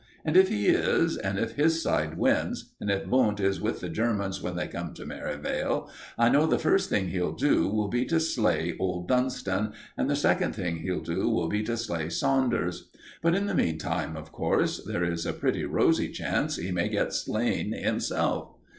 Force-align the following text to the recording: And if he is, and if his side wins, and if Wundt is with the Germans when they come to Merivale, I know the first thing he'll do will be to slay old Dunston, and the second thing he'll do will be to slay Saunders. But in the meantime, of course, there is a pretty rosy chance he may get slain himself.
And 0.25 0.35
if 0.35 0.47
he 0.49 0.67
is, 0.69 1.15
and 1.15 1.37
if 1.37 1.51
his 1.51 1.79
side 1.83 2.17
wins, 2.17 2.73
and 2.81 2.89
if 2.89 3.05
Wundt 3.05 3.39
is 3.39 3.61
with 3.61 3.81
the 3.81 3.87
Germans 3.87 4.41
when 4.41 4.55
they 4.55 4.67
come 4.67 4.95
to 4.95 5.05
Merivale, 5.05 5.91
I 6.17 6.27
know 6.27 6.47
the 6.47 6.57
first 6.57 6.89
thing 6.89 7.09
he'll 7.09 7.33
do 7.33 7.67
will 7.67 7.87
be 7.87 8.05
to 8.05 8.19
slay 8.19 8.75
old 8.79 9.07
Dunston, 9.07 9.73
and 9.95 10.09
the 10.09 10.15
second 10.15 10.55
thing 10.55 10.77
he'll 10.77 11.03
do 11.03 11.29
will 11.29 11.49
be 11.49 11.61
to 11.65 11.77
slay 11.77 12.09
Saunders. 12.09 12.89
But 13.21 13.35
in 13.35 13.45
the 13.45 13.53
meantime, 13.53 14.17
of 14.17 14.31
course, 14.31 14.83
there 14.83 15.03
is 15.03 15.27
a 15.27 15.33
pretty 15.33 15.65
rosy 15.65 16.09
chance 16.09 16.55
he 16.55 16.71
may 16.71 16.89
get 16.89 17.13
slain 17.13 17.71
himself. 17.71 18.55